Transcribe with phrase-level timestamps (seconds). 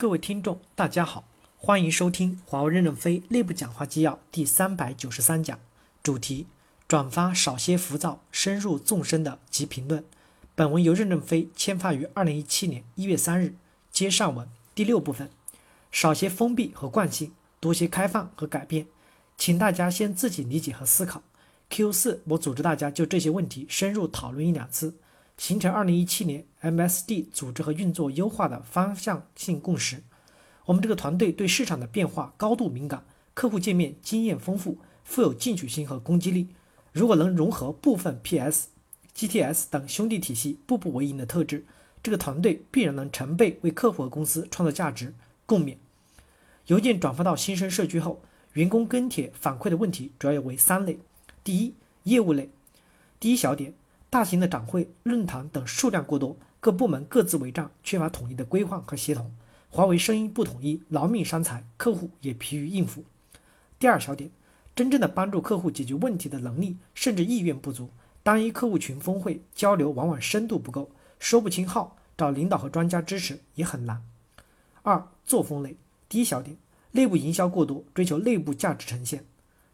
[0.00, 1.24] 各位听众，大家好，
[1.56, 5.58] 欢迎收听华为任正非内部讲话纪要第三百九十三讲，
[6.04, 6.46] 主题：
[6.86, 10.04] 转发少些浮躁，深入纵深的及评论。
[10.54, 13.56] 本文由任正非签发于二零一七年一月三日。
[13.90, 15.28] 接上文第六部分，
[15.90, 18.86] 少些封闭和惯性，多些开放和改变。
[19.36, 21.24] 请大家先自己理解和思考。
[21.70, 24.94] Q 四，我组织大家就这些问题深入讨论一两次。
[25.38, 30.02] 形成二零一七年 MSD 组织和运作优化的方向性共识。
[30.66, 36.48] 我们这个团队对市场的变化高度敏感，客户界面经验丰富，富有进取心和攻击力。
[36.92, 38.66] 如果能融合部分 PS、
[39.14, 41.64] GTS 等兄弟体系步步为营的特质，
[42.02, 45.14] 这个团队必然能成倍为客户和公司创造价值。
[45.46, 45.76] 共勉。
[46.66, 48.20] 邮件转发到新生社区后，
[48.54, 50.98] 员工跟帖反馈的问题主要有为三类：
[51.42, 52.50] 第一，业务类。
[53.20, 53.72] 第一小点。
[54.10, 59.30] 大型的展会、论坛等数量过多，各部门各自为战，缺乏统一的规划和协同。
[59.68, 63.04] 华为声音不统一，劳命伤财，客户也疲于应付。
[63.78, 64.30] 第二小点，
[64.74, 67.90] 真正的帮助客户解决问题的能力甚至意愿不足，
[68.22, 74.02] 单一客户群峰会交流往往深度不够，说不清号，找领导和专家支持也很难。
[74.82, 75.76] 二作风类，
[76.08, 76.56] 第一小点，
[76.92, 79.26] 内部营销过多，追求内部价值呈现。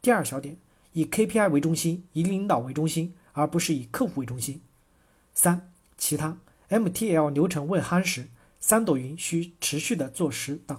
[0.00, 0.56] 第二小点，
[0.92, 3.12] 以 KPI 为中心，以领导为中心。
[3.40, 4.60] 而不是以客户为中心。
[5.32, 6.36] 三、其他
[6.68, 8.28] MTL 流程未夯实，
[8.60, 10.78] 三朵云需持续的做实等。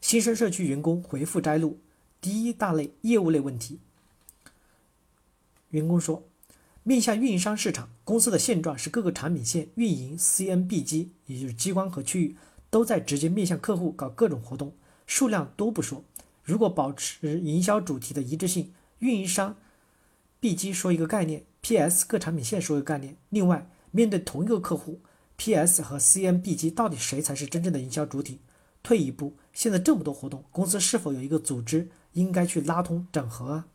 [0.00, 1.78] 新生社区员工回复摘录：
[2.22, 3.80] 第一大类业务类问题。
[5.68, 6.24] 员工说，
[6.82, 12.36] 面向运营商市场，公司的现状是各个产品线运营 CNB 机，也就是机关和区域，
[12.70, 14.74] 都在直接面向客户搞各种活动，
[15.06, 16.02] 数量多不说，
[16.42, 19.56] 如果保持营销主题的一致性，运营商。
[20.40, 23.16] B 机说一个概念，PS 各产品线说一个概念。
[23.28, 25.00] 另外，面对同一个客户
[25.36, 28.40] ，PS 和 CMB 机到底谁才是真正的营销主体？
[28.82, 33.66] 退一步，现在这么多活动，公司是否有一个组织应该去拉通整合啊？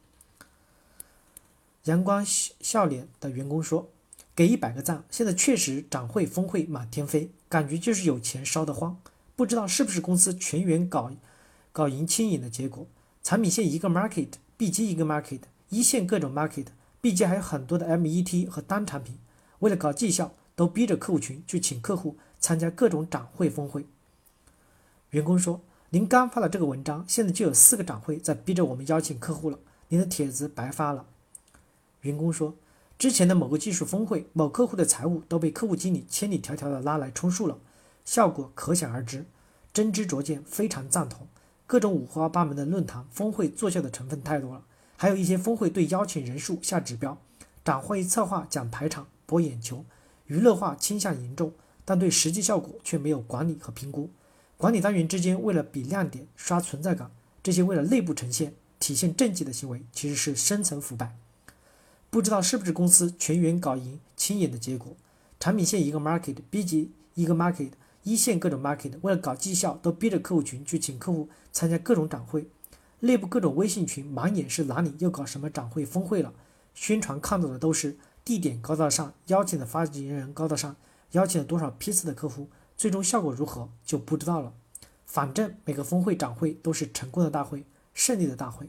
[1.83, 3.91] 阳光笑脸的员工说
[4.35, 8.99] ：“给一百个赞。”现在确实展会峰会满天飞，感觉就是有钱烧得慌。
[9.35, 11.11] 不知道是不是公司全员搞
[11.71, 12.87] 搞赢轻盈的结果？
[13.21, 15.41] 产品线一个 market，B 机一个 market。
[15.75, 16.67] 一线各种 market，
[17.01, 19.17] 毕竟还有很多的 MET 和单产品，
[19.59, 23.85] 为了搞绩效，都逼着客户群去请客户参加各种展会峰会。
[25.09, 25.59] 员工说
[25.91, 29.59] ：“您刚发的这个文章，现在就有四个展会在逼着我们邀请客户了，
[29.89, 31.07] 您的帖子白发了。”
[32.03, 32.55] 员工说
[32.97, 37.59] ：“之前的某个技术峰会，某客户的财务都被客户经理千里迢迢的拉来充数了，
[38.05, 39.25] 效果可想而知。
[39.73, 41.27] 真知灼见，非常赞同。
[41.67, 44.63] 各种五花八门的论坛峰会作秀的成分太多了。”
[44.97, 47.17] 还有一些峰会对邀请人数下指标，
[47.63, 49.83] 展会策划讲排场博眼球，
[50.27, 54.09] 娱乐化倾向严重，但对实际效果却没有管理和评估。
[54.57, 57.11] 管理单元之间为了比亮点刷存在感，
[57.43, 61.17] 这些为了内部呈现体现政绩的行为，其实是深层腐败。
[62.09, 64.95] 不知道是不是公司全员搞赢亲眼的结果？
[65.37, 67.71] 产品线一个 market，B 级一个 market，
[68.03, 72.47] 一线各种 market，为了搞绩效，都逼着客户群去请客户参加各种展会。
[73.05, 76.33] 内部各种微信群满眼是哪里又搞什么展会峰会了，
[76.73, 80.75] 宣传看到的都是地点高大上，邀请的发言人高大上，
[81.11, 84.53] 邀请了多少批次的客户，最终效果如何就不知道了。
[85.05, 88.65] 反正每个峰会展会都是成功的大会，胜利的大会。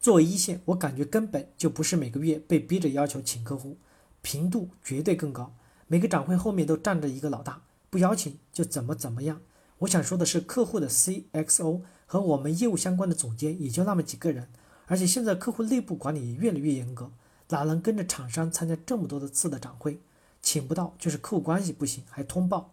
[0.00, 3.76] 作为一线，我感觉根本就不是每个月被逼着要求请客户，
[4.22, 5.52] 频度绝对更高。
[5.88, 7.60] 每个展会后面都站着一个老大，
[7.90, 9.42] 不邀请就怎么怎么样。
[9.80, 11.82] 我想说的是，客户的 CXO。
[12.10, 14.48] 和我们业务相关的总监也就那么几个人，
[14.86, 17.12] 而且现在客户内部管理也越来越严格，
[17.50, 20.00] 哪能跟着厂商参加这么多的次的展会？
[20.40, 22.72] 请不到就是客户关系不行，还通报，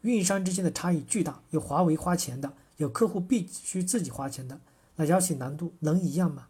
[0.00, 4.58] 运营商之间的差异巨大，有华为花钱的，有客户必须自己花钱的，
[4.96, 6.48] 那邀请难度能一样吗？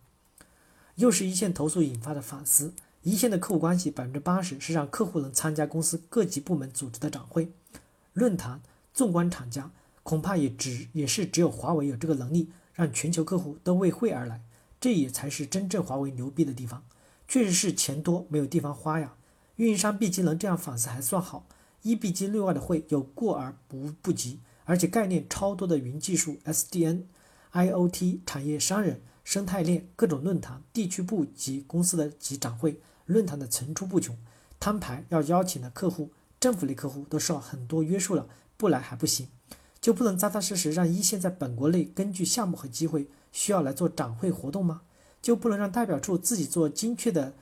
[0.94, 2.72] 又是一线投诉引发的反思，
[3.02, 7.52] 一线的客户关系百分之八十是让客户能参加公司各级部门组织的展会、
[8.14, 8.62] 论坛，
[8.94, 9.70] 纵观厂家。
[10.02, 14.42] 恐怕也只也是只有华为有这个能力，让全球客户都为会而来，
[14.80, 16.84] 这也才是真正华为牛逼的地方。
[17.28, 19.14] 确实是钱多没有地方花呀。
[19.56, 21.46] 运营商 B 机能这样反思还算好，
[21.82, 27.04] 一 B 机内外的会有过而不不及，而且概念超多的云技术、SDN、
[27.52, 34.16] IOT、产业商人、生态链各种论坛、地区部及公司的及展会论坛的层出不穷，
[34.58, 36.10] 摊牌要邀请的客户、
[36.40, 38.26] 政府类客户都受很多约束了，
[38.56, 39.28] 不来还不行。
[39.82, 44.82] 就不能扎扎实实让一线在本国内根据项目和机会需要来做展会活动吗？
[45.20, 47.34] 就不能让代表处自己做精确的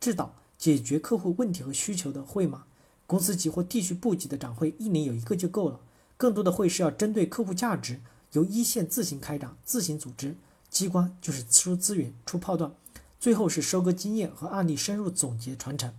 [0.00, 2.64] 指导，解决客户问题和需求的会吗？
[3.06, 5.80] 公司级或地区部级的展会一年有一个就够了，
[6.16, 8.00] 更多的会是要针对客户价值，
[8.32, 10.34] 由一线自行开展、自行组织。
[10.70, 12.72] 机关就是出资源、出炮弹，
[13.20, 15.92] 最后是收割经验和案例深入总结传承。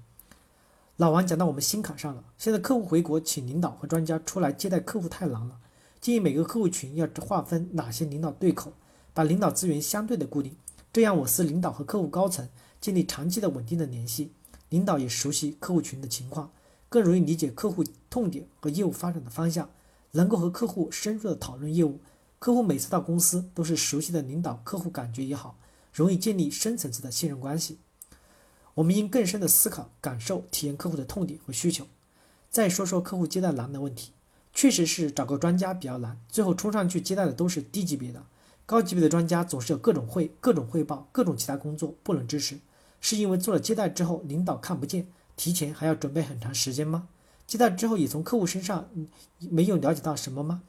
[0.97, 2.23] 老王讲到我们心坎上了。
[2.39, 5.59] 现在客户回国，请领导和专家出来接待客户太难了。
[6.03, 8.73] 建议每个客户群要划分哪些领导对口，
[9.13, 10.57] 把领导资源相对的固定，
[10.91, 12.49] 这样我司领导和客户高层
[12.81, 14.33] 建立长期的稳定的联系，
[14.67, 16.51] 领导也熟悉客户群的情况，
[16.89, 19.69] 更容易理解客户痛点和业务发展的方向，
[20.11, 22.01] 能够和客户深入的讨论业务。
[22.37, 25.57] 客户每次到公司都是熟悉的领导，客户感觉也好，
[25.93, 27.77] 容易建立深层次的信任关系。
[28.73, 31.87] 我们应更深的思考、感受、体验客户的痛点和需求。
[32.49, 34.11] 再说说客户接待难的问题，
[34.53, 38.23] 确实是找个专家比较难，最后冲上去接待的都是低级别的，
[38.65, 42.59] 高级别的专家总是有各种会、各种汇报、各种其他工作不能支持，
[43.01, 47.07] 是因为做了接待之后领导看不见，提前还要准备很长时间吗？
[47.45, 48.89] 接待之后也从客户身上
[49.39, 50.61] 没有了解到什么吗？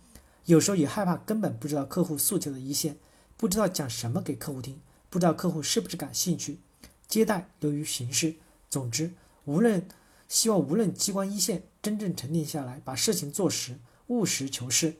[0.47, 2.97] 有时候也害怕，根本不知道客户诉求的一线，
[3.37, 6.59] 不知道讲什么给客户听，不知道客户是不是感兴趣。
[7.07, 8.35] 接待流于形式。
[8.69, 9.13] 总之，
[9.45, 9.87] 无论
[10.29, 13.79] 希望无论机关一线真正沉淀下来，把事情做实，
[14.09, 14.97] 务实求是。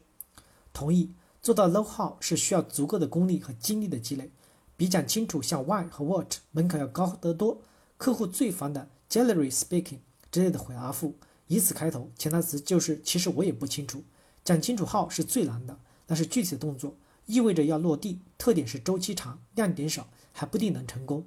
[0.73, 4.31] 同意做到 know how 是需要足够的功力和精力的积累，
[4.77, 7.63] 比讲清楚像 why 和 what 门槛要高得多。
[7.97, 9.99] 客户最烦的 generally speaking
[10.31, 11.15] 之类的回答复，
[11.47, 14.03] 以此开头，潜台词就是其实我也不清楚。
[14.45, 15.79] 讲清楚号是最难的，
[16.09, 21.25] 那是具体的动作，意味着要落地，特点是周期长，亮点少，还不定能成功。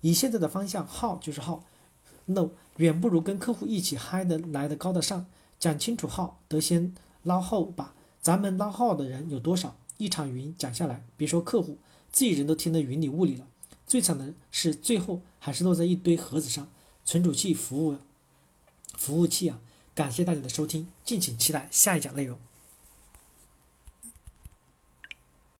[0.00, 1.64] 以现在的方向，号就是号
[2.26, 5.26] ，no 远不如跟客户一起嗨的来的高大上。
[5.58, 7.94] 讲清楚号，得先捞后吧。
[8.20, 9.76] 咱们捞号的人有多少？
[9.96, 11.78] 一场云讲下来，别说客户，
[12.12, 13.46] 自己人都听得云里雾里了。
[13.86, 16.68] 最惨的是最后还是落在一堆盒子上，
[17.04, 17.96] 存储器服务
[18.96, 19.60] 服务器啊。
[19.94, 22.38] 感谢大家的收听，敬请期待下一讲内容。